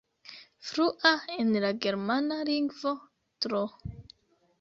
[0.67, 2.95] Flua en la germana lingvo,
[3.47, 3.61] Dro.